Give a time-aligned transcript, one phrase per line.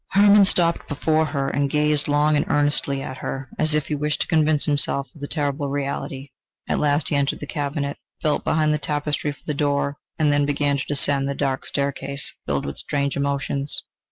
[0.13, 4.21] Hermann stopped before her, and gazed long and earnestly at her, as if he wished
[4.21, 6.31] to convince himself of the terrible reality;
[6.67, 10.47] at last he entered the cabinet, felt behind the tapestry for the door, and then
[10.47, 13.83] began to descend the dark staircase, filled with strange emotions.